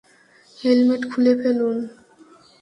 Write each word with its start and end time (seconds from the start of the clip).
Helmet 0.57 1.01
খুলে 1.11 1.33
ফেলুন। 1.41 1.77